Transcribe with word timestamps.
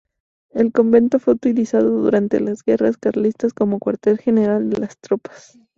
El 0.51 0.71
convento 0.71 1.19
fue 1.19 1.35
utilizado 1.35 1.89
durante 1.91 2.39
las 2.39 2.63
guerras 2.63 2.97
carlistas 2.97 3.53
como 3.53 3.77
cuartel 3.77 4.17
general 4.17 4.67
de 4.71 4.77
las 4.79 4.97
tropas. 4.97 5.59